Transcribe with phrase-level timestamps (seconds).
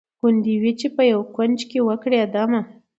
[0.19, 2.61] ګوندي وي په یوه کونج کي وکړي دمه